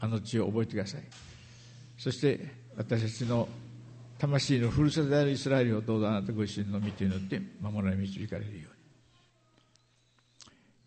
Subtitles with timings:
[0.00, 1.02] あの地を覚えてください。
[1.96, 2.40] そして
[2.76, 3.48] 私たちの
[4.18, 8.80] 魂のふるさとであるイスラエルをどうぞあなたご自身の御手によって守られ導かれるように。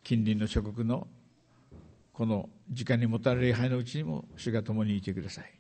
[0.04, 1.08] 近隣の諸国の
[2.12, 5.52] この時間にもたれる礼拝のうちにも主が共にいてください。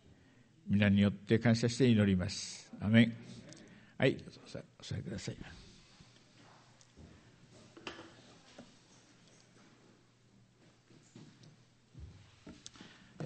[0.67, 2.71] 皆によって感謝して祈ります。
[2.81, 3.13] アメン。
[3.97, 4.41] はいどうぞ
[4.79, 5.62] お座りください。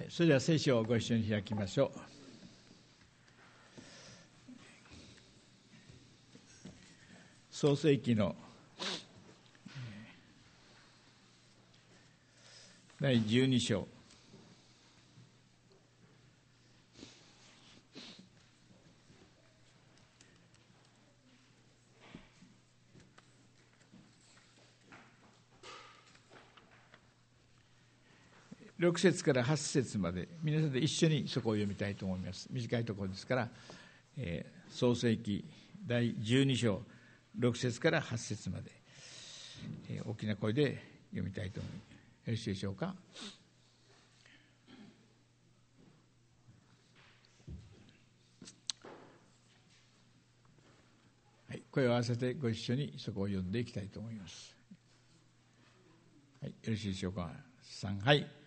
[0.08, 2.00] それでは聖書をご一緒に開きましょう。
[7.50, 8.36] 創世記の
[13.00, 13.97] 第12章。
[28.78, 33.48] 6節から8節まで皆さんで一緒にそこを読みたいと思います短いところですから、
[34.16, 35.44] えー、創世記
[35.84, 36.82] 第12章
[37.38, 38.70] 6節から8節まで、
[39.90, 41.88] えー、大きな声で読みたいと思います
[42.28, 42.94] よろしいでしょうか？
[51.48, 54.54] はい、声を合わせてご一緒にそこを読んでいきたいと思います。
[56.42, 57.30] はい、よろしいでしょうか
[57.64, 58.37] ？3はい。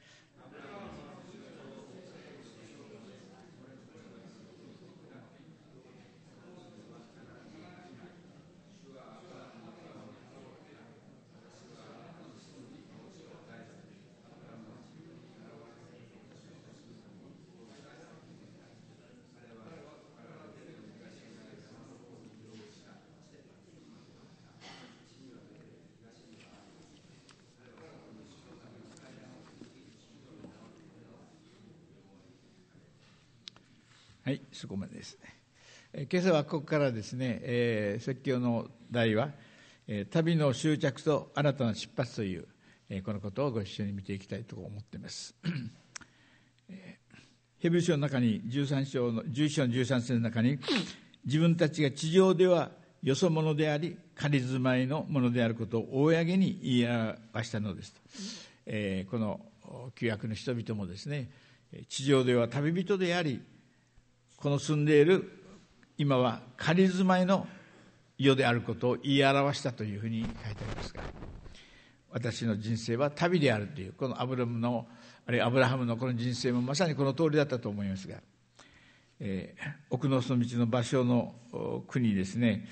[34.62, 35.36] はい、そこまですね。
[35.94, 39.32] え今朝はここからですね、えー、説教の題は、
[39.88, 42.48] え、旅の終着と新たな出発という、
[42.90, 45.34] え、このことをご一緒に見ていきたいと思っています。
[46.70, 47.18] えー、
[47.58, 50.60] ヘブル書の中に13章の11章の13節の中に
[51.26, 58.02] 自分たちが地上ではよそ者であり仮住まいのものであることを公に言い表したのですと、
[58.68, 59.42] えー、この
[59.96, 61.30] 旧約の人々もですね
[61.90, 63.42] 地上では旅人であり
[64.42, 65.32] この住んでいる
[66.00, 67.46] 今は仮住まいの
[68.18, 71.04] 世であることを言い表したというふうに書いてありますが
[72.10, 74.88] 私の人生は旅であるというこのアブラムの
[75.28, 78.16] あるいはアブラハムのこの人生もまさにこの通りだったと思いますが、
[79.20, 81.36] えー、奥のその道の芭蕉の
[81.88, 82.68] 国ですね。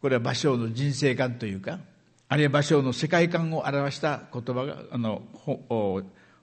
[0.00, 1.80] これは芭蕉の人生観というか
[2.28, 5.22] あるいは芭蕉の世界観を表した言葉があの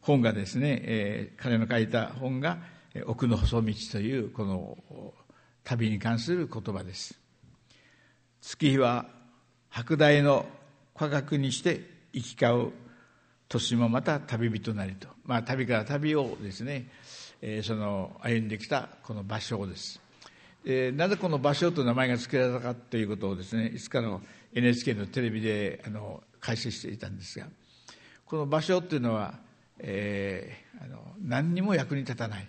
[0.02, 2.60] 本がですね、えー、彼の書いた本が
[3.06, 4.78] 奥の細道というこの
[5.64, 7.20] 旅に関する言葉です。
[8.42, 9.06] 月日は
[9.70, 10.46] 白大の
[10.96, 11.82] 科学にして
[12.14, 12.72] 行き交う
[13.50, 16.88] 年もまた旅人なりと、まあ、旅から旅をですね、
[17.42, 20.02] えー、その歩んできたこの場所です、
[20.66, 24.22] えー、なぜこの場所と名前が付けられたかということをですねいつかの
[24.54, 27.48] NHK のテレビであの解説していたんですが
[28.26, 29.36] この場所というのは、
[29.80, 32.48] えー、あの何にも役に立たない。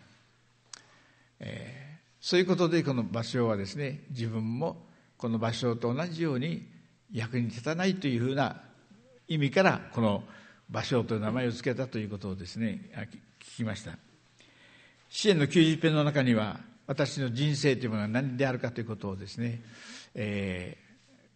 [1.41, 6.67] えー、そういうことでこの場所はですね自分もこの場所と同じように
[7.13, 8.63] 役に立たないというふうな
[9.27, 10.25] 意味からこの
[10.71, 12.91] 場所という名前を付けたということをですね
[13.43, 13.93] 聞きました。
[15.11, 19.63] 支援の90編の中には私の人生というものが何であるかということをですね、
[20.15, 20.77] え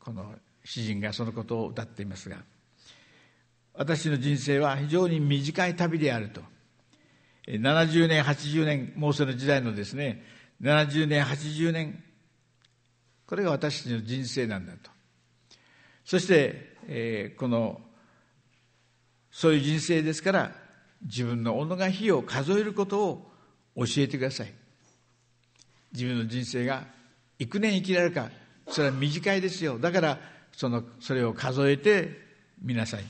[0.01, 0.35] ー、この
[0.65, 2.39] 詩人がそのことを歌っていますが
[3.75, 6.43] 私の人生は非常に短い旅であると。
[7.47, 10.25] 70年、80年、もうその時代のですね、
[10.61, 12.03] 70年、80年、
[13.27, 14.91] これが私たちの人生なんだと。
[16.05, 17.81] そして、えー、この、
[19.31, 20.53] そういう人生ですから、
[21.03, 23.33] 自分の己が日を数えることを
[23.77, 24.53] 教えてください。
[25.93, 26.85] 自分の人生が
[27.39, 28.31] 幾年生きられるか、
[28.69, 29.79] それは短いですよ。
[29.79, 30.19] だから、
[30.53, 32.21] その、それを数えて
[32.61, 33.05] みなさい。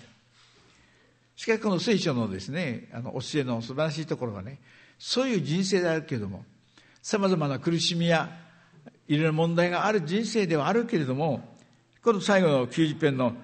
[1.36, 4.60] しかしこの聖書のですね、あの教えの素晴らしいところはね、
[4.98, 6.44] そういう人生であるけれども、
[7.02, 8.30] 様々な苦しみや、
[9.08, 11.56] いろいろ問題がある人生ではあるけれども、
[12.02, 13.34] この最後の90編の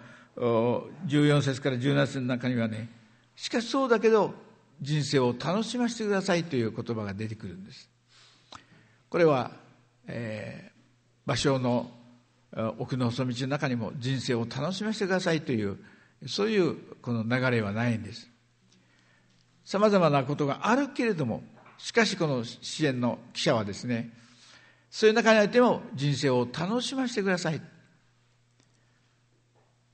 [1.07, 2.89] 14節から17節の中にはね、
[3.35, 4.35] しかしそうだけど、
[4.81, 7.91] 人生を楽しませてくださいという言葉が出てくるんです。
[9.09, 9.51] これは、
[10.07, 11.91] えー、芭蕉の
[12.79, 15.79] 奥の細道の中にも人生を楽しませてくださいという
[16.27, 18.29] そういうこの流れはないんです
[19.69, 21.43] さまざまなことがあるけれども、
[21.77, 24.11] しかしこの支援の記者はですね、
[24.91, 27.61] そういう中においても人生を楽しませてください。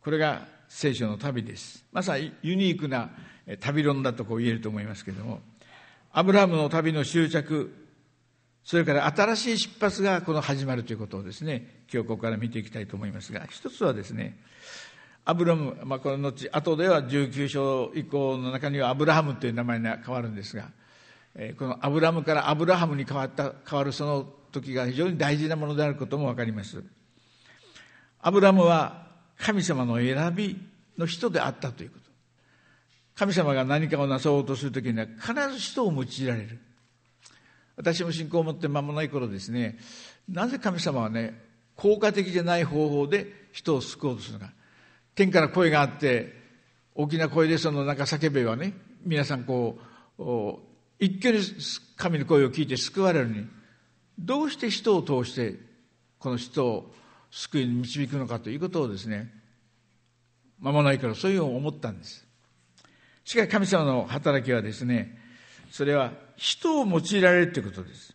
[0.00, 1.84] これが聖書の旅です。
[1.90, 3.10] まさにユニークな
[3.58, 5.40] 旅論だとこう言えると思いますけれども、
[6.12, 7.74] アブラハムの旅の終着、
[8.62, 14.38] それから新しい出発がこの始まるということをですね、今日ここから見ていきたいと思いますが、一つはですね、
[15.26, 20.68] アブラム、まあ、この後、後では19章以降の中にはアブラハムという名前に変わるんですが、
[21.34, 26.84] えこのアブラムからアブラハムに変わった変わるその時が非常に大事なものであることも分かります。
[28.20, 30.56] アブラムは神様の選び
[30.96, 32.04] の人であったということ。
[33.16, 36.58] 神様が何かをなそうとする時には必ず人を用いられる。
[37.76, 39.78] 私も信仰を持って間もない頃ですね
[40.28, 41.34] なぜ神様はね
[41.74, 44.52] 効果的じゃない方法で人を救おうとするのか。
[45.14, 46.32] 天から声があって
[46.94, 48.74] 大きな声でその中叫べばね
[49.04, 49.78] 皆さんこ
[50.18, 50.22] う
[50.98, 51.44] 一挙に
[51.96, 53.46] 神の声を聞いて救われるに
[54.18, 55.56] どうして人を通して
[56.18, 56.94] この人を
[57.30, 59.32] 救いに導くのかということをですね
[60.60, 62.24] 間もないからそういうふうに思ったんです。
[63.24, 65.18] しかし神様の働きはですね
[65.70, 68.14] それは人を用いられるということです。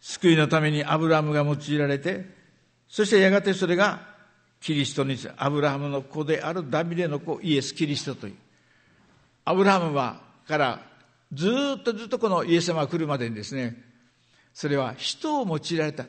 [0.00, 2.26] 救いのためにアブラムが用いられて
[2.88, 4.11] そしてやがてそれが
[4.62, 8.34] キリストにアブラハムの子であるダビデの子イエス・キリストという
[9.44, 10.80] アブラハムはから
[11.32, 13.76] ずっとずっとこのイエス様が来るまでにですね、
[14.52, 16.04] それは人を用いられた。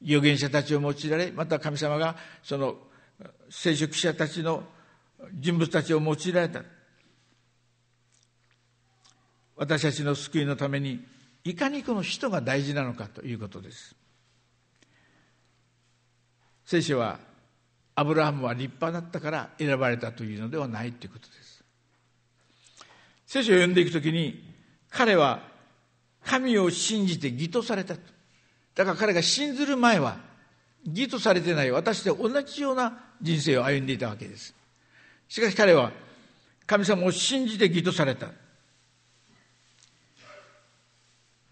[0.00, 2.76] 預言者たちを用いられ、また神様がその
[3.50, 4.64] 聖書記者たちの
[5.34, 6.62] 人物たちを用いられた。
[9.56, 11.04] 私たちの救いのために、
[11.44, 13.94] いかにこの人が大事なのかということです。
[16.64, 17.18] 聖書は、
[17.98, 21.64] アブラハムは立派だったから選ばれたというのではないということです。
[23.26, 24.54] 聖書を読んでいくときに、
[24.88, 25.42] 彼は
[26.24, 28.00] 神を信じて義とされたと。
[28.76, 30.16] だから彼が信ずる前は、
[30.84, 34.54] 義とされてない私と同じような人生を歩んでいたわけです。
[35.28, 35.90] しかし彼は、
[36.66, 38.28] 神様を信じて義とされた。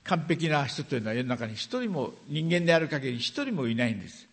[0.05, 4.29] 完璧な人というのは世の中に一人も人間である限り一人もいないんです。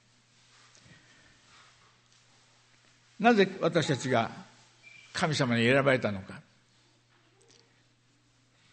[3.23, 4.29] なぜ私たちが
[5.13, 6.41] 神様に選ばれたのか。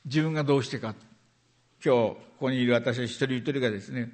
[0.04, 0.96] 自分がどうしてか。
[1.84, 4.10] 今日ここにいる私一人一人がですね。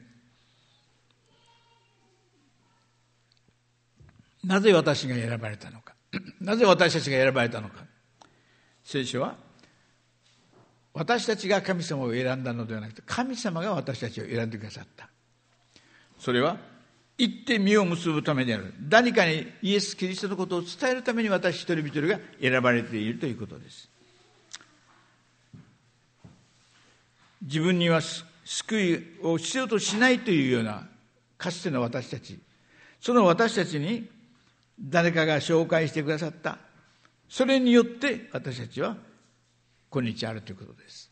[4.44, 5.94] なぜ私が選ばれたのか。
[6.38, 7.86] なぜ私たちが選ばれたのか。
[8.84, 9.36] 聖書は
[10.92, 15.08] 私たちが神様を選んだのではなくて神様が私たちを選んでくださった。
[16.18, 16.75] それは
[17.18, 18.74] 行って実を結ぶためである。
[18.90, 23.88] 何かにイエス・キリストのことを伝えるために私一人一人が選ばれているということです。
[27.42, 28.00] 自分には
[28.44, 30.86] 救いを必要としないというような
[31.38, 32.38] かつての私たち。
[33.00, 34.08] その私たちに
[34.78, 36.58] 誰かが紹介してくださった。
[37.28, 38.96] それによって私たちは
[39.90, 41.10] 今日あるということです。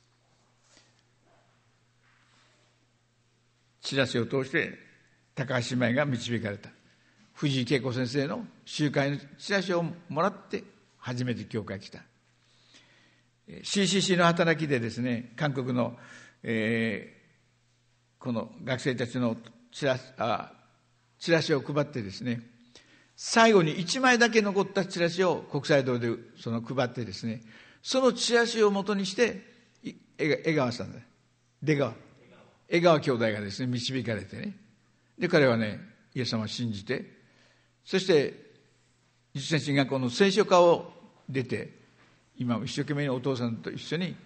[3.80, 4.83] チラシを通して
[5.34, 6.70] 高橋姉妹が導かれた。
[7.32, 10.62] 藤井恵子先生の集会のチラシをもらって
[10.98, 12.00] 初めて教会来た。
[13.48, 15.96] CCC の働きでですね韓国の
[16.46, 19.36] えー、この学生たちの
[19.72, 20.53] チラあ
[21.19, 22.43] チラシを配ってですね
[23.17, 27.41] 最後に1枚だけ残ったチラシを国際堂でその配ってですね
[27.82, 29.43] そのチラシをもとにして
[30.19, 30.94] 江川さん
[31.62, 31.94] 出川。
[32.69, 34.56] 江川兄弟がですね導かれてね。
[35.18, 35.80] で彼はね
[36.14, 37.04] イエス様を信じて
[37.84, 38.34] そして
[39.34, 40.92] 実践進学校の聖書科を
[41.28, 41.70] 出て
[42.36, 44.16] 今一生懸命にお父さんと一緒に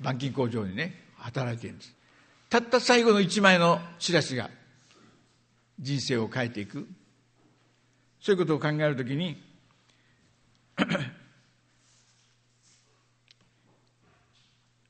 [0.00, 1.94] 板金工場にね働いてるんです。
[2.50, 4.50] たった最後の一枚のチラシが
[5.80, 6.86] 人生を変えていく。
[8.20, 9.36] そういうことを考えるときに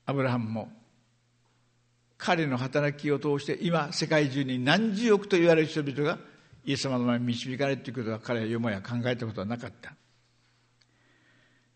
[0.06, 0.68] アブラハムも
[2.25, 6.19] 彼の働きを通して今世界中に何十億と言われる人々が
[6.64, 9.93] イエス様の前に導かれるということは彼はよもや考えたことはなかった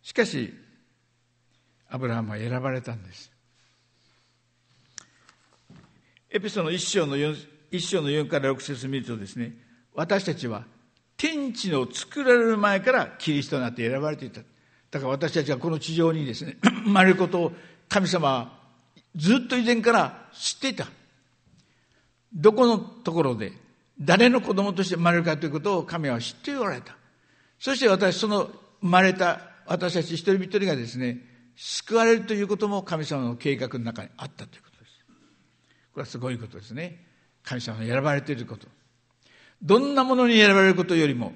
[0.03, 0.55] しかし
[1.91, 3.31] アブラハムは選ばれたんです
[6.31, 7.37] エペソの1章の 4,
[7.71, 9.55] 1章の4から6節見るとですね、
[9.95, 10.65] 私たちは
[11.17, 14.43] 天地の作られる前からキリストになって選ばれていた。
[14.91, 17.53] だから私たちはこの地上にですね、生 まれることを
[17.89, 18.58] 神様は
[19.17, 20.87] ずっと以前から知っていた。
[22.33, 23.53] どこのところで
[23.99, 26.97] 誰の子供として生まれるかということを神は知っておられた。
[27.59, 28.51] そして私、その
[28.81, 31.29] 生まれた私たち一人一人がですね、
[31.61, 34.93] 救われるということも神様の計画の中にあったということです
[35.93, 37.05] これはすごいことですね
[37.43, 38.69] 神様に選ばれていること
[39.61, 41.33] どんなものに選ばれることよりも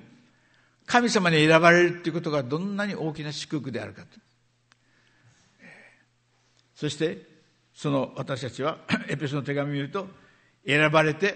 [0.86, 4.08] 神様に選ばれるということがどんなに大きな祝福であるかと
[6.76, 7.26] そして
[7.82, 8.78] その私たちは
[9.10, 10.06] エペソの手紙を見ると
[10.64, 11.34] 選ばれて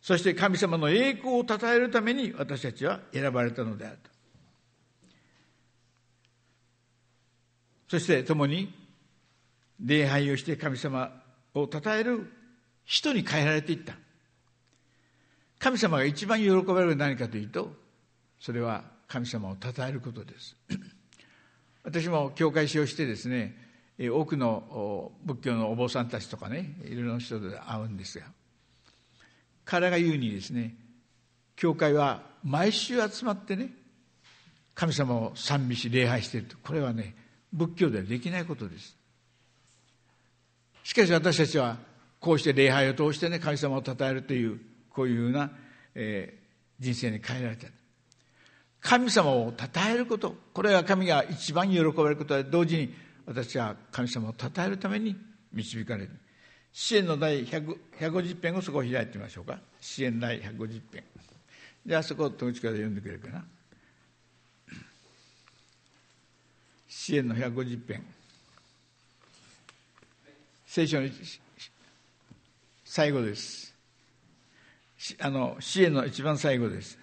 [0.00, 4.10] そして神様の栄光を称えるために私たちは選ばれたのであると。
[7.88, 8.72] そして共に
[9.78, 11.12] 礼拝をして神様
[11.54, 12.32] を称える
[12.86, 13.92] 人に変えられていった。
[15.58, 17.70] 神様が一番喜ばれる何かというと
[18.38, 20.56] それは神様を称えることです。
[21.84, 23.68] 私も教会使をしてですね
[24.08, 28.24] 多くの仏教のお坊さんたちとかねいろいろな人で会うんですが
[29.64, 30.74] 彼が言うにですね
[31.56, 33.70] 教会は毎週集まってね
[34.74, 36.56] 神様を賛美し礼拝していると。
[36.62, 37.14] これはね
[37.52, 38.96] 仏教ではできないことです。
[40.84, 41.76] しかし私たちは
[42.18, 45.50] こうして礼拝を通してね神様を称えるというこういうような、
[45.94, 47.66] えー、人生に変えられた。
[48.80, 50.34] 神様を称えること。
[50.54, 52.94] これが神が一番喜ばれることで同時に
[53.30, 55.16] 私は神様を称えるために
[55.52, 56.10] 導かれる。
[56.72, 59.60] 支援の第150編をそこを開いてみましょうか。
[59.80, 61.04] 支援第150編。
[61.86, 63.44] じゃあそこを戸口から読んでくれるかな。
[66.88, 68.04] 支援の150編。
[70.66, 71.08] 聖書の
[72.84, 73.72] 最後です。
[75.20, 76.98] あの支援の一番最後です。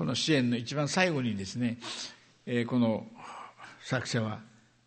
[0.00, 1.76] この支援の一番最後にですね、
[2.46, 3.04] えー、この
[3.84, 4.40] 作者は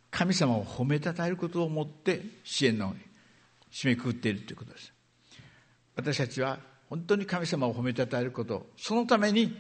[0.10, 2.96] 神様を褒めたたえることをもって支援の
[3.72, 4.92] 締めくくっているということです。
[5.96, 6.58] 私たちは
[6.90, 9.56] 本当に神様を褒めたたえることそのために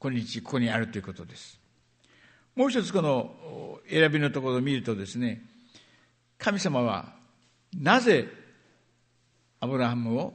[0.00, 1.60] 今日ここにあるということです。
[2.56, 5.42] もう一つこの選びのところを見るとですね
[6.38, 7.12] 神様は
[7.76, 8.26] なぜ
[9.60, 10.32] アブラハムを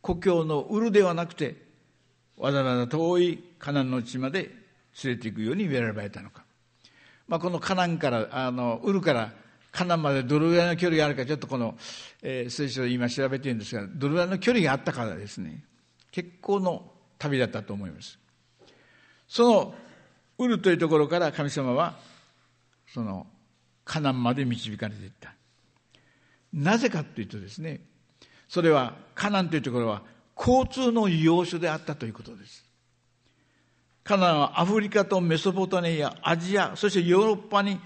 [0.00, 1.62] 故郷のウルではなくて
[2.38, 4.42] わざわざ遠いカナンの地まで
[5.02, 6.44] 連れて行くように選ばれたのか、
[7.26, 9.32] まあ、このカナンからあのウルから
[9.72, 11.74] カナンまでどれぐらいの距離があるかちょっとこの、
[12.20, 15.64] えー、聖書で今調べてるんですがどれぐらいの距離があったからですね。
[16.10, 18.18] 結構の旅だったと思います。
[19.26, 19.74] その
[20.36, 21.96] ウルというところから神様は
[22.92, 23.26] その
[23.86, 25.32] カナンまで導かれていった。
[26.52, 27.80] なぜかというとですね
[28.46, 30.02] それはカナンというところは
[30.36, 32.73] 交通の要所であったということです。
[34.04, 37.80] カナンはアフリカとメソポタミア、アジア、そしてヨーロッパに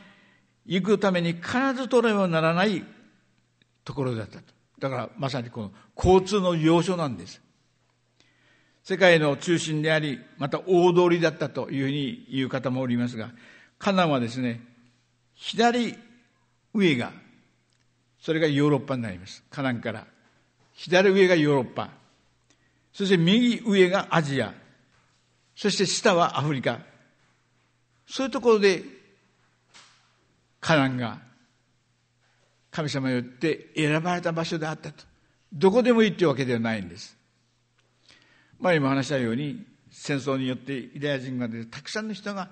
[0.66, 2.84] 行くために必ず取ればならない
[3.84, 4.44] ところだったと。
[4.80, 7.40] だからまさにこの交通の要所なんです。
[8.82, 13.30] 世界の中心であり、また大通りだったというふうに言う方もおりますが、
[13.78, 14.60] カナンはですね、
[15.34, 15.96] 左
[16.74, 17.12] 上が、
[18.20, 19.44] それがヨーロッパになります。
[19.50, 20.06] カナンから。
[20.72, 21.90] 左上がヨーロッパ。
[22.92, 24.52] そして右上がアジア。
[25.58, 26.78] そして下はアフリカ。
[28.06, 28.84] そういうところで、
[30.60, 31.18] カナンが
[32.70, 35.04] 神様によって選ばれた場所であったと。
[35.52, 37.16] どこでもいいというわけではないんです。
[38.60, 42.50] 前も話したように、戦争によってユダヤ人がでたくさんの人が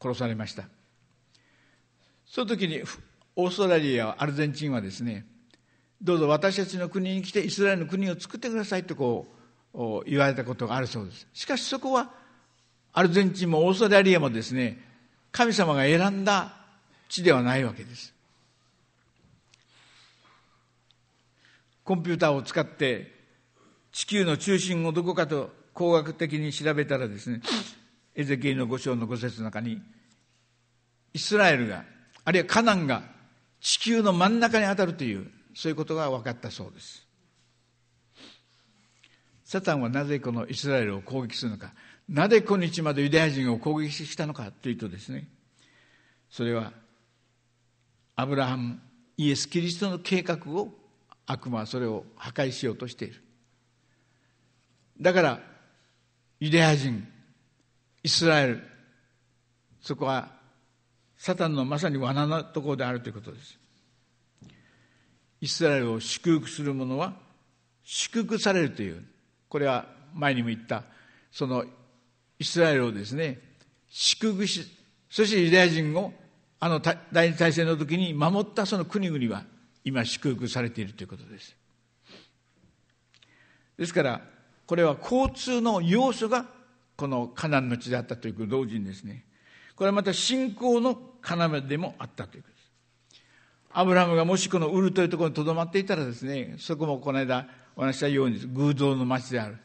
[0.00, 0.64] 殺されました。
[2.24, 2.82] その時に
[3.36, 5.26] オーストラリア、アルゼンチンはですね、
[6.00, 9.26] どうぞ私たちの国に来てイスラエルの国を作ってくださいとこ
[9.74, 11.26] う言われたことがあるそうです。
[11.34, 12.18] しかしそこは
[12.92, 14.78] アルゼンチンもオーストラリアもですね、
[15.32, 16.56] 神様が選んだ
[17.08, 18.12] 地ではないわけです。
[21.84, 23.12] コンピューターを使って
[23.92, 27.40] 地球の中心をどこかと工学的に調べたらですね、
[28.14, 29.80] エゼキエの五章の五節の中に、
[31.12, 31.84] イスラエルが、
[32.24, 33.02] あるいはカナンが
[33.60, 37.06] 地球の真ん中に当たるという、そういうことが分かったそうです。
[39.44, 41.72] サタンはなぜこのイスラエルを攻撃するのか。
[42.10, 45.28] なぜ今日までユダヤ人を攻撃したのかというとですね、
[46.28, 46.72] それは、
[48.16, 48.80] アブラハム、
[49.16, 50.70] イエス・キリストの計画を
[51.24, 53.22] 悪魔はそれを破壊しようとしている。
[55.00, 55.40] だから
[56.40, 57.06] ユダヤ人
[58.02, 58.62] イスラエル
[59.80, 60.28] そこは
[61.16, 63.58] サタンのまさに罠のところであるということです。
[65.40, 67.14] イスラエルを祝福する者は
[67.84, 69.04] 祝福されるという
[69.48, 70.82] これは前にも言った
[71.30, 71.64] その
[72.40, 73.38] イスラエルをですね
[73.88, 74.66] 祝福し
[75.10, 76.12] そしてユダヤ人を
[76.58, 76.80] あの
[77.12, 79.44] 第二大戦の時に守ったその国々は
[79.84, 81.56] 今祝福されているということです。
[83.78, 84.20] ですから
[84.66, 86.46] これは交通の要素が
[86.96, 89.24] このカナンの地であったという同時にですね
[89.74, 92.70] これはまた信仰の要でもあったということです。
[93.72, 99.58] アブラハムがもしこのウルというところにとどまっていたらですねそこもこの間お話したように偶像の町である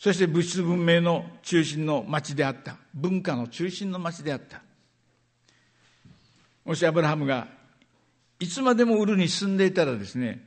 [0.00, 2.78] そして物質文明の中心の町であった。
[2.94, 4.62] 文化の中心の町であった。
[6.64, 7.48] もしアブラハムが
[8.38, 10.42] いつまでもウルに住んでいたらですね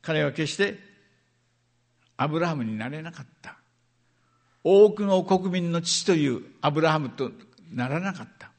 [0.00, 0.78] 彼は決して
[2.16, 3.58] アブラハムになれなかった。
[4.64, 7.32] 多くの国民の父というアブラハムと
[7.70, 8.50] ならなかった。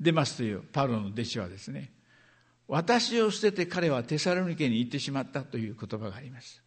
[0.00, 1.93] デマスというパウロの弟子はですね
[2.66, 6.62] 私を捨てて彼はテサロニケに行ってしまったという言葉があります。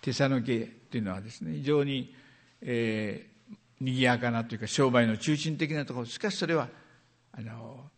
[0.00, 2.14] テサロニケというのはですね非常に、
[2.60, 6.06] えー、賑やかなというか商売の中心的なところ。
[6.06, 6.68] しかしそれは
[7.32, 7.90] あの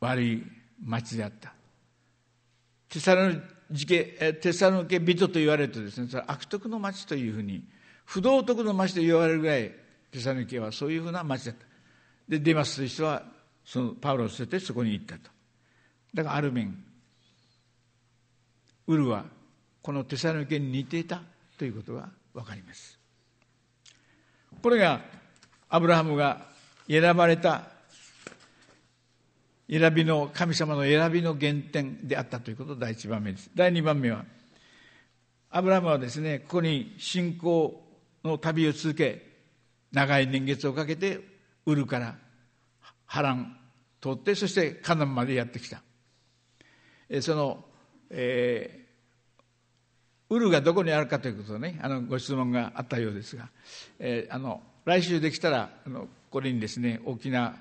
[0.00, 0.42] 悪い
[0.82, 1.54] 町であった。
[2.90, 3.30] テサロ
[3.70, 7.64] ニケテサロニケ人と言われるとですねそれは悪徳の町というふうに
[8.04, 9.72] 不道徳の町と言われるぐらい
[10.10, 11.69] テサロニケはそういうふうな町だった。
[12.30, 13.24] でデマスという人は
[13.64, 15.30] そのパウロを捨ててそこに行ったと。
[16.14, 16.76] だからある面
[18.86, 19.24] ウルは
[19.82, 21.22] このテサロニケに似ていた
[21.58, 22.96] ということが分かります。
[24.62, 25.00] これが
[25.68, 26.46] アブラハムが
[26.88, 27.64] 選ばれた
[29.68, 33.50] 選びの神様の選びの原点であったということ第一番目です。
[33.56, 34.24] 第二番目は
[35.50, 37.82] アブラハムはですねここに信仰
[38.22, 39.26] の旅を続け
[39.90, 41.29] 長い年月をかけて
[41.70, 42.16] ウルから
[43.06, 43.56] 波乱
[44.00, 45.82] 通ってそしてカナンまでやってきた
[47.20, 47.64] その、
[48.10, 53.48] えー、ウルがどこにあるかということねあのご質問があったようですが、
[53.98, 57.56] えー、あの来週できたらあのこれにですね大きな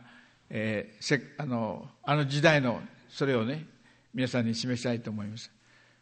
[0.50, 3.66] えー、せあのあの時代のそれをね
[4.14, 5.52] 皆さんに示したいと思います。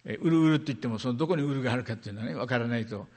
[0.06, 3.08] えー、うるうるって言ってもそのどこにうるがあるかっていうのはね分からないと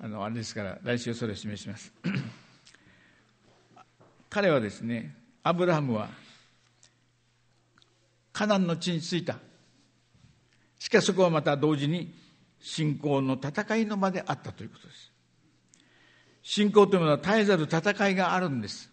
[0.00, 1.92] あのあれですから来週それを示します。
[4.30, 6.08] 彼はですねアブラハムは
[8.32, 9.38] カナンの地に着いた。
[10.78, 12.14] しかしそこはまた同時に
[12.60, 15.10] 信仰の戦いの場であったということです。
[16.42, 18.90] 信仰というものは絶えざる戦いがあるんです。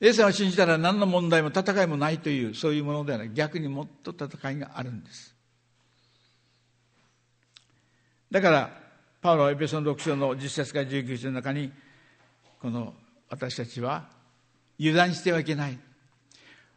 [0.00, 3.30] イエス様を信じたら何の問題も戦いもないというそういうものではない。
[3.34, 5.34] 逆にもっと戦いがあるんです。
[8.30, 8.70] だから
[9.20, 11.72] パウロはエペソン6章の10節から19節の中に
[12.60, 12.94] この
[13.30, 14.08] 私たちは
[14.78, 15.78] 油断してはいけない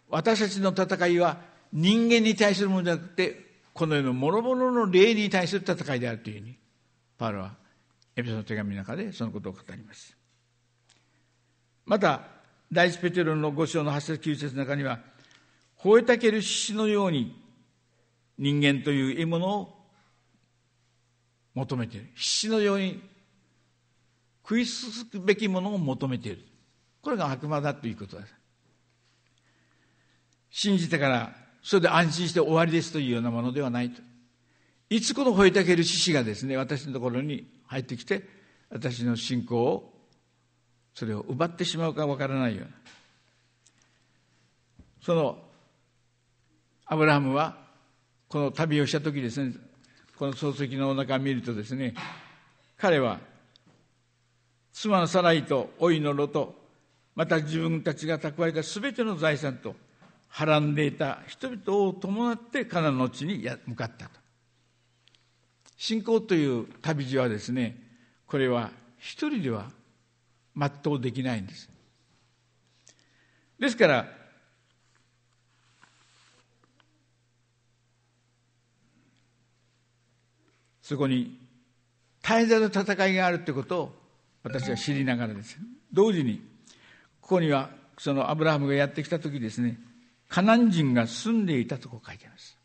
[0.09, 1.37] 私たちの戦いは
[1.73, 6.55] 人間に対するものじゃなくてこの世の諸々の霊に対する戦いであるというふうに
[7.17, 7.55] パウロは
[8.15, 10.15] エペソの手紙の中でそのことを語ります
[11.85, 12.21] また
[12.73, 14.99] 第一ペテロの5章の8節9節の中には、
[15.79, 17.39] 吠えたける獅子のように
[18.39, 19.77] 人間という獲物を
[21.53, 22.07] 求めている。
[22.15, 22.99] 獅子のように
[24.43, 26.45] 食いつくべきものを求めている。
[27.01, 28.33] これが悪魔だということです。
[30.49, 34.01] 信じてから、それで安心して終わりですというようなものではないと。
[34.89, 38.23] いつこの吠えたける獅子がですね、私のところに入ってきて、
[38.69, 39.93] 私の信仰を
[40.95, 42.71] それを奪ってしまうかわからないような
[45.01, 45.37] その
[46.85, 47.57] アブラハムは
[48.27, 49.53] この旅をした時ですね
[50.17, 51.93] この漱石のお腹を見るとですね
[52.77, 53.19] 彼は
[54.73, 56.55] 妻のサライと老いのロと
[57.15, 59.75] また自分たちが蓄えた全ての財産と
[60.27, 64.19] はらんでいた人々を伴ってカナの地に向かったと。
[65.77, 67.77] 信仰という旅路はですね
[68.25, 69.69] これは一人では
[70.55, 71.69] 全うできないんです。
[73.59, 74.07] ですから
[80.81, 81.39] そこに
[82.23, 84.02] 絶えざる戦いがあるということを
[84.43, 85.57] 私は知りながらです。
[85.91, 86.41] 同時に、
[87.21, 89.79] ここには、そのアブラハムがやってきた時ですね、
[90.27, 92.57] カナン人が住んでいたとこ書いてあります。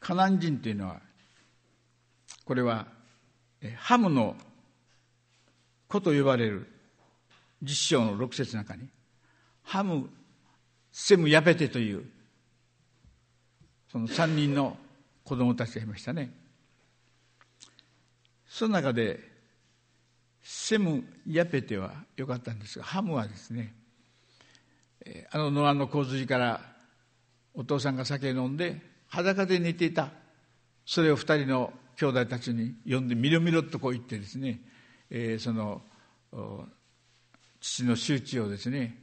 [0.00, 1.00] カナン人というのは、
[2.44, 2.86] これは
[3.76, 4.36] ハムの
[5.86, 6.71] 子と呼ばれる
[7.62, 8.88] 実章の6節の中に
[9.62, 10.10] ハム
[10.90, 12.04] セムヤペテという
[13.90, 14.76] その3人の
[15.24, 16.32] 子供たちがいましたね。
[18.48, 19.20] その中で
[20.42, 23.74] セムヤペテは良かったんですがハムはですね
[25.30, 26.60] あのノアの洪水から
[27.54, 30.10] お父さんが酒飲んで裸で寝ていた。
[30.84, 34.60] それを二人の兄弟たちに呼んでみろみろとこう言ってですね、
[35.10, 35.82] え、その
[37.62, 38.98] 父の周知をですね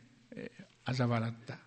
[0.86, 1.58] 嘲笑った。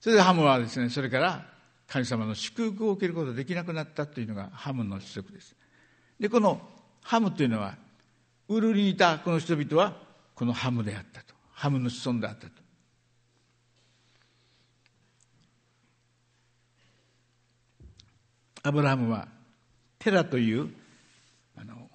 [0.00, 1.44] それでハムはですねそれから
[1.88, 5.56] 神様の祝福を受けることができなくなったというのがハムの子息です。
[6.20, 6.60] でこの
[7.02, 7.76] ハムというのは
[8.48, 9.96] ウルリにいたこの人々は
[10.36, 11.34] このハムであったと。
[11.50, 12.52] ハムの子孫であったと。
[18.62, 19.26] アブラハムは
[19.98, 20.70] テラという
[21.56, 21.88] あの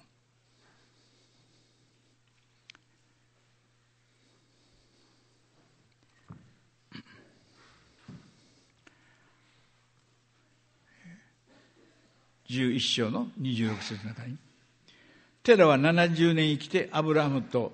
[12.52, 14.36] 11章の26節の中に。
[15.42, 17.72] テラは70年生きてアブラハムと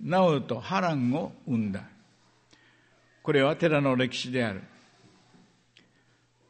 [0.00, 1.82] ナオとハランを生んだ。
[3.22, 4.62] これはテラの歴史である。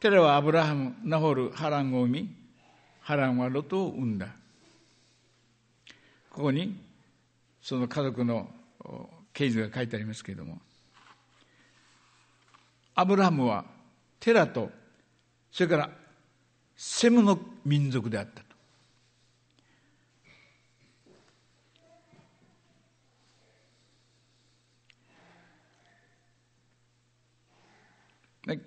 [0.01, 2.35] テラはアブラハムナホルハランを生み
[2.99, 4.27] ハランはロトを生んだ。
[6.29, 6.75] ここに
[7.61, 8.49] その家族の
[9.33, 10.59] 経図が書いてありますけれども。
[12.93, 13.65] アブラハムは
[14.19, 14.69] テラと
[15.51, 15.89] それから
[16.75, 18.45] セムの民族であったと。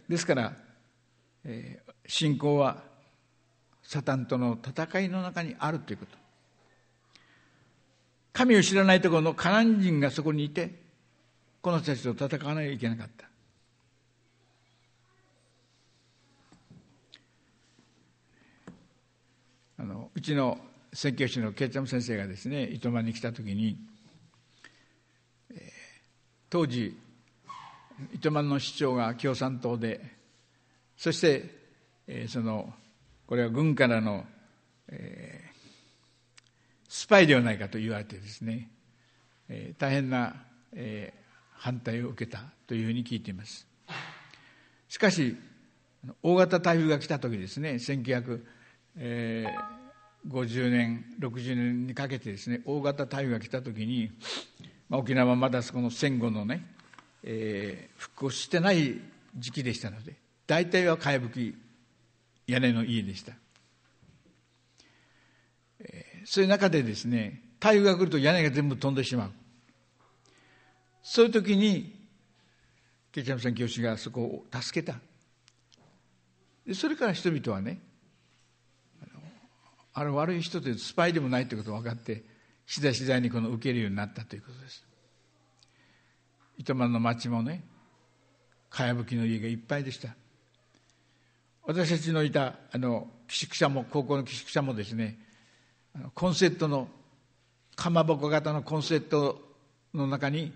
[0.08, 0.52] ですから、
[1.44, 2.82] えー、信仰は
[3.82, 6.18] サタンとの戦いの中にあるということ。
[8.38, 10.70] 神を知らないところのカナン人がそこにいて
[11.60, 13.28] この人たちと戦わないといけなかった
[19.80, 20.58] あのうちの
[20.92, 23.78] 宣教師のケイチャム先生がですね糸満に来た時に、
[25.52, 25.58] えー、
[26.50, 26.98] 当時
[28.12, 30.00] 糸満の市長が共産党で
[30.96, 31.44] そして、
[32.08, 32.74] えー、その
[33.28, 34.24] これは軍からの、
[34.88, 35.48] えー、
[36.88, 38.72] スパイではないかと言われてですね、
[39.48, 40.34] えー、大変な、
[40.72, 41.20] えー、
[41.52, 43.68] 反対を受けたというふうに聞いています。
[44.88, 45.36] しかし
[46.24, 47.78] 大型台風が来た時ですね
[50.26, 54.10] 50年60年にかけてですね大型台風が来た時に、
[54.88, 56.78] まあ、沖縄はまだその戦後のね
[57.22, 59.00] えー、復興してない
[59.36, 60.14] 時期でしたので
[60.46, 61.54] 大体はかやぶき
[62.46, 63.32] 屋根の家でした、
[65.80, 69.32] えー、そういう中でですね台風が来ると屋根が全部飛んでしまう。
[71.02, 72.06] そういう時に
[73.10, 75.00] ケチャムさん教師がそこを助けた。
[76.64, 77.80] でそれから人々はね
[79.98, 82.22] あれ悪い人というスパイでもないということが分かって
[82.66, 84.84] 次第次第にこの受けるようになったということです。
[86.56, 87.64] 糸満の町もね
[88.70, 90.14] かやぶきの家がいっぱいでした。
[91.64, 95.18] 私たちのいたあの寄宿舎も高校の寄宿舎もですね
[96.14, 96.86] コンセットの
[97.74, 99.40] かまぼこ型のコンセット
[99.92, 100.52] の中に、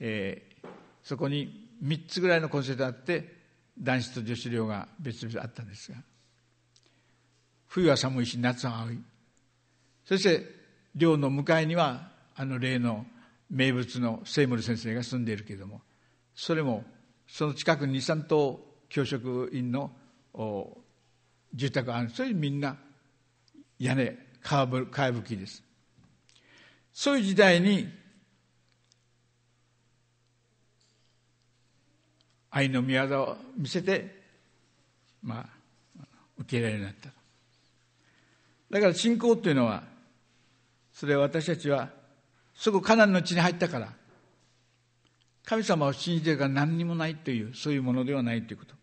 [0.00, 0.68] えー、
[1.02, 3.36] そこに3つぐらいのコンセットあって
[3.78, 5.98] 男子と女子寮が別々あったんですが
[7.68, 8.98] 冬は寒いし夏は青い。
[10.04, 10.42] そして
[10.94, 13.06] 寮の向かいにはあの例の
[13.50, 15.80] 名物の聖森先生が住んでいるけれども
[16.34, 16.84] それも
[17.26, 19.90] その近くに23棟教職員の
[21.54, 22.10] 住宅がある。
[22.10, 22.76] それみんな
[23.78, 24.66] 屋根か
[25.04, 25.62] やぶきです。
[26.92, 27.88] そういう時代に
[32.50, 34.22] 愛の御業を見せて
[35.22, 35.46] まあ
[36.38, 37.17] 受け入れられるようになった。
[38.70, 39.82] だから信仰というのは
[40.92, 41.90] それは私たちは
[42.54, 43.88] そこカナンの地に入ったから
[45.44, 48.74] 神様を信じてるから何にもないというそういうものではないということ。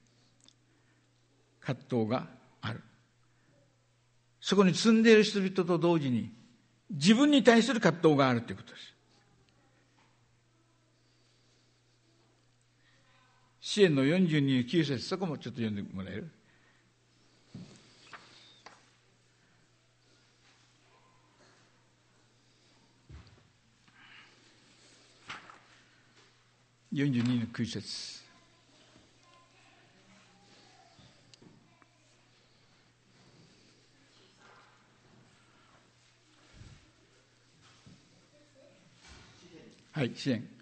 [1.59, 2.27] 葛藤が
[2.61, 2.81] ある。
[4.41, 6.31] そこに住んでいる人々と同時に
[6.89, 8.93] 自分に対する葛藤があるということです。
[13.61, 16.31] 支援の42の9節そこもちょっと読んでもらえる？
[26.95, 28.23] 42の9節
[39.91, 40.54] はい、支援。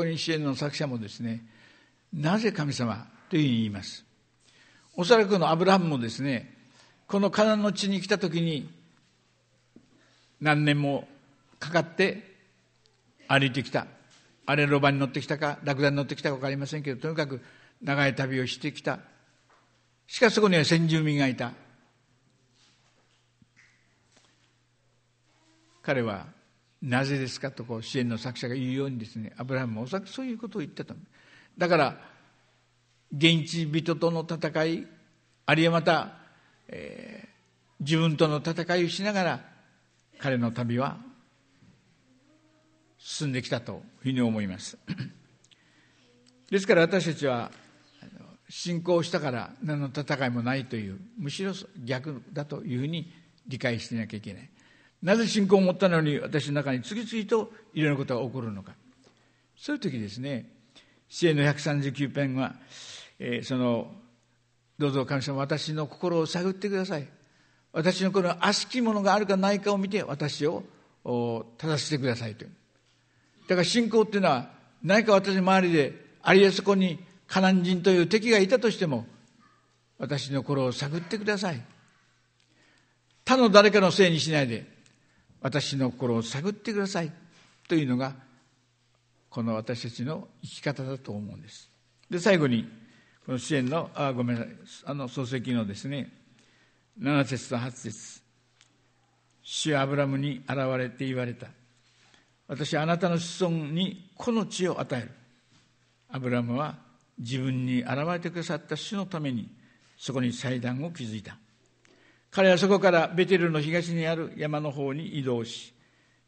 [0.00, 1.44] ここに支援の作者もですね、
[2.10, 4.02] なぜ神様というふうに言います。
[4.96, 6.56] おそらくのアブラハムもですね、
[7.06, 8.70] このカナンの地に来た時に、
[10.40, 11.06] 何年も
[11.58, 12.34] かかって
[13.28, 13.88] 歩いてきた。
[14.46, 17.42] あれロバに乗ってきたか、ラクダに乗ってきたか分かりませんけど、とにかく
[17.82, 19.00] 長い旅をしてきた。
[20.06, 21.52] しかしそこには先住民がいた。
[25.82, 26.39] 彼は
[26.82, 30.94] なぜですかとこう支援の作者が言うようにですねアブラハムもおそらくそういうことを言ってた
[31.58, 32.00] だから
[33.12, 34.86] 現地人との戦い
[35.46, 36.12] あるいはまた、
[36.68, 39.40] えー、自分との戦いをしながら
[40.18, 40.98] 彼の旅は
[42.98, 44.78] 進んできたというふうに思います。
[46.50, 47.50] ですから私たちは
[48.48, 51.52] 信仰したから何の戦いもないというむしろ
[51.84, 53.12] 逆だというふうに
[53.46, 54.50] 理解してなきゃいけない。
[55.02, 58.72] なぜ信仰を持ったのに私の中に次々といろんなことが起こるのか。
[59.56, 60.50] そういう時ですね、
[61.08, 62.54] 支援の139編は、
[63.18, 63.92] えー、その、
[64.78, 67.06] どうぞ神様私の心を探ってください。
[67.72, 70.64] 私のこの悪しきものがあるかないかを見て私を
[71.04, 72.44] 正してくださいと。
[72.44, 74.50] だから信仰っていうのは
[74.82, 79.06] 何か私の周りであるいはそこにカナン人という敵がいたとしても
[79.98, 81.62] 私の心を探ってください。
[83.24, 84.66] 他の誰かのせいにしないで
[85.40, 87.12] 私の心を探ってください。
[87.68, 88.14] というのが
[89.28, 91.70] この私たちの生き方だと思うんです。
[92.10, 92.68] で最後に
[93.24, 94.54] この支援のあごめんなさい。
[94.86, 96.12] あの漱石のですね
[97.00, 98.22] 7節と8節。
[99.42, 101.46] 主アブラムに現れて言われた。
[102.46, 105.10] 私はあなたの子孫にこの地を与える。
[106.08, 106.76] アブラムは
[107.18, 109.48] 自分に現れてくださった主のために
[109.96, 111.36] そこに祭壇を築いた。
[112.30, 115.74] 彼はそこからベテルの東にある山の方に移動し、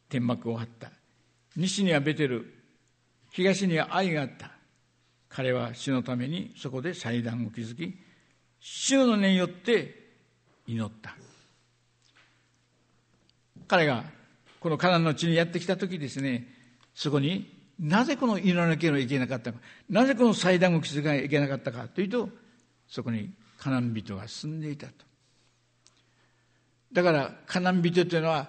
[0.08, 0.90] 天幕を張った。
[1.56, 2.52] 西にはベテル、
[3.30, 4.50] 東には愛があった。
[5.28, 7.94] 彼は主のためにそこで祭壇を築き、
[8.60, 10.12] 主の念によって
[10.66, 11.14] 祈った。
[13.68, 14.04] 彼が
[14.60, 16.48] このカナンの地にやってきた時ですね、
[16.94, 22.28] そこになぜこの祈らなければいけなかったか、なぜこの祭壇を築かなきゃいけなかったかというと、
[22.86, 25.11] そこにカナン人が住んでいたと。
[26.92, 28.48] だからカナン人というのは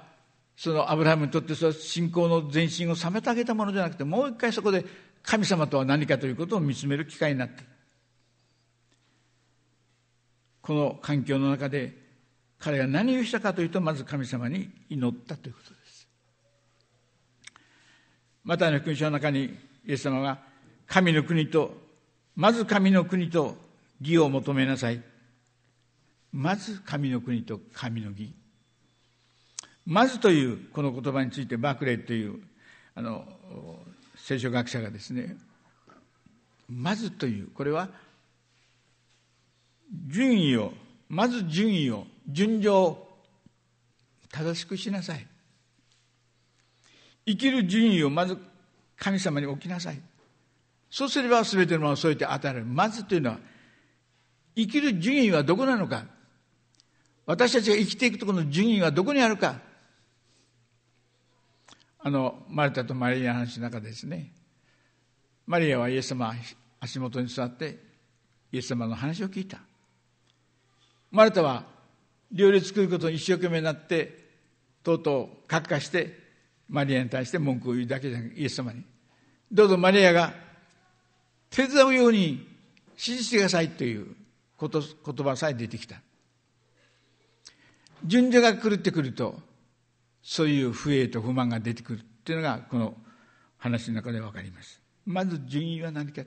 [0.56, 4.86] そのアブラハムにとってその信仰の前進を冷めてあげたものじゃなくてもう一回そこで
[5.24, 7.64] 神様とは何かということを見つめる機会になって
[10.62, 11.94] この環境の中で
[12.60, 16.08] 彼が何をしたかというとまず神様に祈ったということです。
[18.46, 19.54] またの福音書の中に
[19.86, 20.40] イエス様が
[20.88, 21.76] 神の国と
[22.36, 23.58] まず神の国と
[24.02, 25.02] 義を求めなさい。
[26.34, 28.34] まず神の国と神の義。
[29.86, 32.42] まずというこの言葉についてバクレーという
[32.96, 33.26] あの
[34.16, 35.36] 聖書学者がですね、
[36.70, 37.90] まずという、これは
[40.08, 40.74] 順位を、
[41.10, 43.08] まず順位を、順序を
[44.32, 45.28] 正しくしなさい。
[47.26, 48.38] 生きる順位をまず
[48.98, 50.02] 神様に置きなさい。
[50.90, 52.66] そうすれば全てのものをそうやって与える。
[52.66, 53.40] まずというのは、
[54.56, 56.06] 生きる順位はどこなのか。
[57.26, 59.60] 私たちが生きていくとこの順位はどこにあるか。
[62.00, 64.34] あの、マルタとマリアの話の中ですね、
[65.48, 66.34] マリアはイエス様
[66.82, 67.80] 足元に座って、
[68.52, 69.60] イエス様の話を聞いた。
[71.12, 71.64] マルタは
[72.32, 74.22] 料理作ることに一生懸命になって、
[74.84, 76.20] とうとう閣下して、
[76.68, 78.84] マリアに対して文句を言うだけじゃなくイエス様に。
[79.50, 80.34] どうぞマリアが
[81.50, 82.48] 手伝うように
[82.92, 84.08] 指示してくださいという
[84.60, 84.70] 言
[85.26, 86.02] 葉さえ出てきた。
[88.06, 89.40] 順序が狂ってくると、
[90.22, 92.96] そういう不栄と不満が出てくるっていうのが、この
[93.58, 94.82] 話の中でわかります。
[95.06, 96.24] まず順位は何か。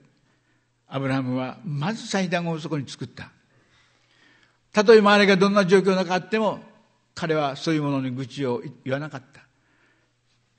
[0.88, 3.32] アブラハムは、まず祭壇をそこに作った。
[4.72, 6.60] たとえ周りがどんな状況の中あっても、
[7.14, 9.40] 彼はそういうものに愚痴を言わなかった。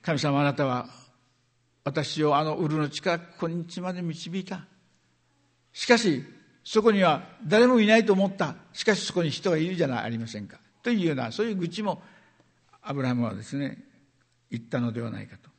[0.02, 0.88] 神様あなたは、
[1.84, 4.66] 私をあのウルの地からここに地まで導いた。
[5.72, 6.26] しかし、
[6.64, 8.56] そこには誰もいないと思った。
[8.74, 10.58] しかしそこに人がいるじゃありませんか。
[10.84, 12.02] というようなそういう愚痴も
[12.82, 13.84] アブラハムはですね
[14.50, 15.50] 言ったのではないかと。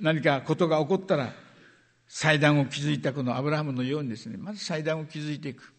[0.00, 1.32] 何かことが起こったら
[2.08, 5.72] 祭壇を築いたこのアブラハムのようにですねまず祭壇を築いていく。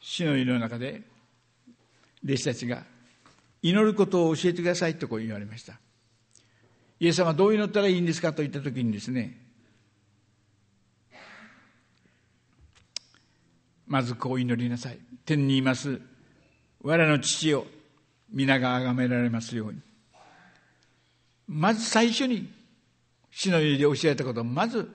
[0.00, 1.02] 死の祈りの中で
[2.24, 2.84] 弟子たちが
[3.62, 5.80] 祈ることを教えてくださいとこう言われました。
[7.00, 9.43] イエス様どう祈ったらいいんですかと言った時にですね
[13.86, 14.98] まずこう祈りなさい。
[15.24, 16.00] 天にいます。
[16.82, 17.66] 我らの父よ
[18.30, 19.80] 皆が崇められますように。
[21.46, 22.50] まず最初に
[23.30, 24.42] 死の家で教えたこと。
[24.44, 24.90] まず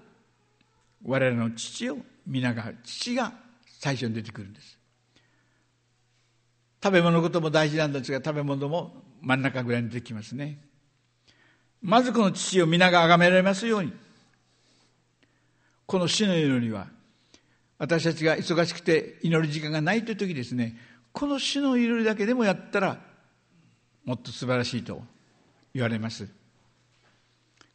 [1.06, 3.34] 我らの父を皆が父が
[3.80, 4.78] 最初に出てくるんです。
[6.82, 10.58] 食べ物のことも大事なんですが食べ物も真ん中ぐらいに出てきますね。
[11.82, 13.94] まずこの父を皆が崇められますように。
[15.86, 16.88] この死の祈りは
[17.80, 20.78] 私たちが忙しくて祈る時間がないという時ですね
[21.12, 23.00] この死の祈りだけでもやったら
[24.06, 25.02] もっと素晴らしいと
[25.74, 26.28] 言われます。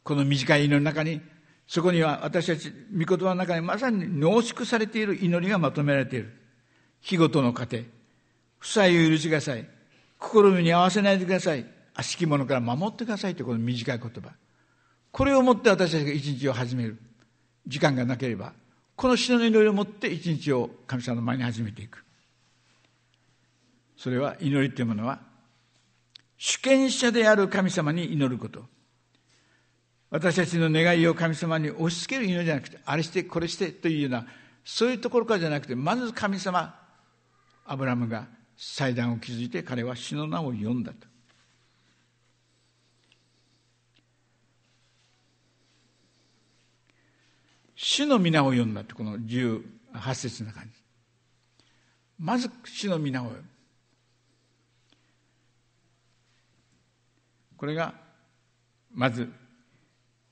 [0.03, 1.21] この短い祈りの中に
[1.67, 6.33] そこには私たち御言葉の中にまさに濃縮されている祈りがまとめられている。
[7.01, 7.85] 日ごとの糧
[8.57, 9.67] 負債を許してください。
[10.19, 11.65] 心に合わせないでください。
[11.93, 14.31] 悪しき者から守ってくださいというこの短い言葉。
[15.11, 16.97] これをもって私たちが一日を始める。
[17.65, 18.53] 時間がなければ
[18.95, 22.03] この死の祈りをもって一日を神様の前に始めていく。
[23.97, 25.19] それは祈りというものは
[26.37, 28.65] 主権者である神様に祈ること。
[30.09, 34.25] 私たちの願いを神様に押し付ける祈りじゃなくてあれしてこれしてというような
[34.63, 36.73] そういうところからじゃなくてまず神様
[37.65, 41.07] アブラムが祭壇を築いて彼は主の名を呼んだと。
[47.75, 49.61] 主の皆を呼んだってこの18
[50.15, 50.71] 節の中に。
[52.17, 53.43] まず主の皆を呼ぶ。
[57.57, 57.93] これが
[58.93, 59.31] まず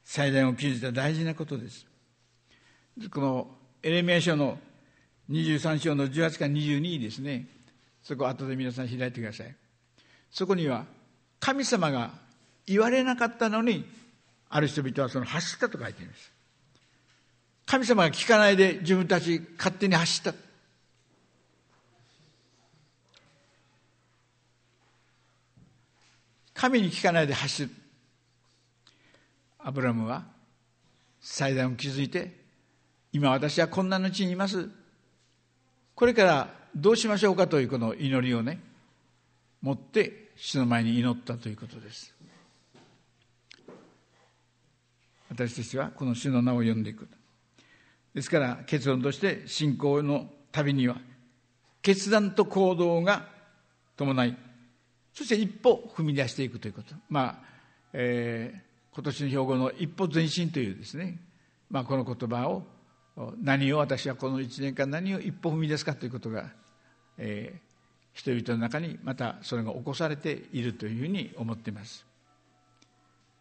[0.03, 1.86] 祭壇を築いた大事なことです。
[3.12, 3.47] この
[3.82, 4.58] エレミア書の
[5.29, 7.47] 23章の18から22ですね。
[8.03, 9.56] そこ後で皆さん開いてください。
[10.32, 10.86] そこには
[11.39, 12.12] 神様が
[12.65, 13.86] 言われなかったのに
[14.49, 16.32] ある人々はその走ったと書いています。
[17.73, 20.36] 神様が聞かないで自分たち勝手に走った。
[26.53, 27.71] 神に聞かないで走る。
[29.57, 30.23] アブラムは
[31.19, 32.38] 祭壇を築いて
[33.12, 34.69] 今私は困難の地にいます。
[35.95, 38.59] これからどうしましょうかというこの祈りをね
[39.63, 42.13] 持って主の前に祈ったということです。
[45.31, 47.07] 私たちはこの主の名を呼んでいく。
[48.13, 50.97] ですから結論として信仰の旅には
[51.82, 53.28] 決断と行動が
[53.97, 54.38] 伴い
[55.13, 56.95] そして一歩踏み出していくということ。
[57.08, 57.36] まあ、
[57.93, 61.19] えー、今年の標語の一歩前進というですね、
[61.69, 62.63] まあ、この言葉を
[63.39, 66.49] 何を私はこの1年間何を一歩踏み出すかということが、
[67.19, 67.60] えー、
[68.13, 72.08] 人々の中にまたそれが起こされているというふうに思っています。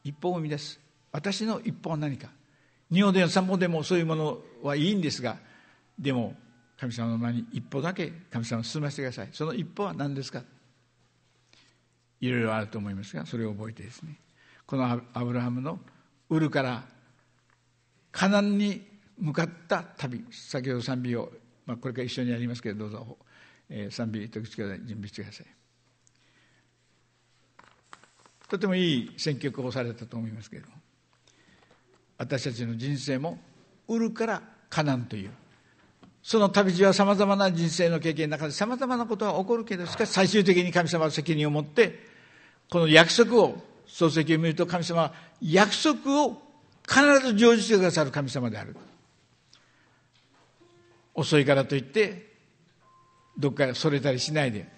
[0.05, 0.79] 一歩を踏み出す。
[1.11, 2.29] 私の一歩は何か。
[2.92, 5.38] 2歩でも3歩でもそういうものはいいんですが
[5.98, 6.37] でも
[6.78, 9.28] 神様の前に一歩だけ神様を進ませてください。
[9.33, 10.42] その一歩は何ですか？
[12.20, 14.18] いろいろあると思いますがそれを覚えてですね。
[14.66, 15.78] このアブラハムの
[16.28, 16.85] ウルから
[18.11, 18.83] カナンに
[19.18, 20.24] 向かった旅。
[20.31, 21.33] 先ほど賛美を、
[21.66, 23.18] まあ、これから一緒にやりますけどどうぞ、
[23.68, 25.46] えー、賛美時々準備してください。
[28.48, 30.82] とてもいい選曲をされたと思いますけれども。
[32.23, 33.37] 私たちの人生も
[33.89, 35.31] 売るからカナンという。
[36.23, 41.99] その旅路はさまざまな人生の経験の中でさまざまなことが起こるけどしかし最終的に神様は責任を持って
[42.71, 43.57] この約束を
[43.89, 46.41] 漱石を見ると神様は約束を
[46.89, 48.77] 必ず成就してくださる神様である。
[51.14, 52.31] 遅いからといって
[53.37, 54.68] どっかそれたりしないで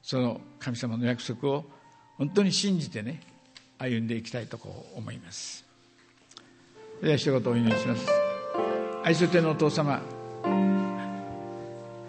[0.00, 1.64] その神様の約束を
[2.18, 3.20] 本当に信じてね
[3.78, 5.71] 歩んでいきたいとこう思います。
[7.02, 8.06] では一言お祈りします。
[9.02, 10.00] 愛する天のお父様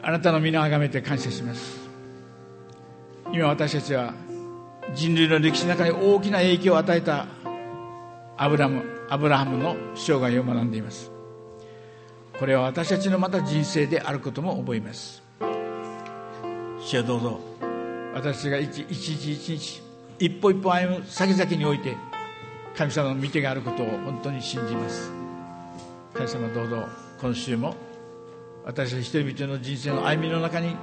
[0.04, 1.90] あなたの皆をあがめて感謝します。
[3.32, 4.14] 今私たちは
[4.94, 7.26] 人類の歴史の中に大きな影響を与えた
[8.38, 11.10] アブラムアブラハムの生涯を学んでいます。
[12.38, 15.24] これは私たちのまた人生であることも覚えます。
[16.80, 17.40] 主よどうぞ。
[18.14, 19.82] 私が一日一日
[20.20, 21.98] 一歩一歩歩む先々において
[22.76, 25.12] 神様の見てがあることを本当に信じます。
[26.14, 26.84] 神様どうぞ
[27.22, 27.76] 今週も
[28.66, 30.76] 私たち一人々の人生の歩みの中に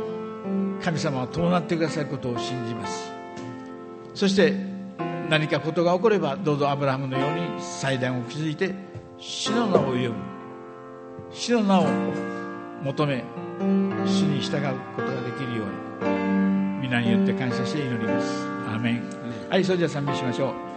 [0.83, 3.13] 神様は伴ってくださることを信じます。
[4.15, 4.55] そして
[5.29, 8.75] 何かことが起こればどうぞアブラハムのように祭壇を築いて
[9.19, 10.15] 死の名を呼ぶ。
[11.33, 11.87] 死の名を
[12.83, 13.25] 求め
[14.07, 15.65] 主に従うことができるよ
[16.03, 18.47] うに皆によって感謝して祈ります。
[18.69, 19.03] アーメン。
[19.49, 20.70] はいそれでは賛美しましょう